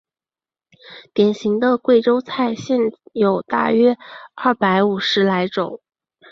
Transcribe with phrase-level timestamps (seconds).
[1.13, 2.79] 典型的贵州菜现
[3.13, 3.97] 有大约有
[4.33, 5.79] 二百五十来种。